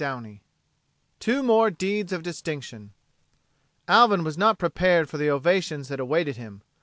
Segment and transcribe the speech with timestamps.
[0.03, 0.41] VII
[1.19, 2.91] Two More Deeds of Distinction
[3.87, 6.63] Alvin was not prepared for the ovations that awaited him.